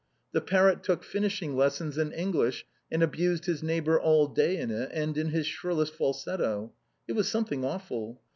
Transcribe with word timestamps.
The 0.31 0.41
parrot 0.41 0.81
took 0.81 1.03
finishing 1.03 1.55
lessons 1.55 1.99
in 1.99 2.11
English, 2.11 2.65
and 2.91 3.03
abused 3.03 3.45
his 3.45 3.61
neighbor 3.61 3.99
all 4.01 4.25
day 4.25 4.57
in 4.57 4.71
it, 4.71 4.89
and 4.91 5.15
in 5.15 5.27
his 5.27 5.45
shrillest 5.45 5.93
falsetto. 5.93 6.73
It 7.07 7.13
was 7.13 7.27
something 7.29 7.63
awful. 7.63 8.19